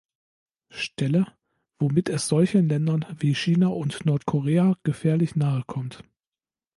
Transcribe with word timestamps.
Stelle, 0.71 1.27
womit 1.77 2.09
es 2.09 2.27
solchen 2.27 2.67
Ländern 2.67 3.05
wie 3.19 3.35
China 3.35 3.67
und 3.67 4.03
Nordkorea 4.03 4.75
gefährlich 4.81 5.35
nahe 5.35 5.61
kommt. 5.67 6.03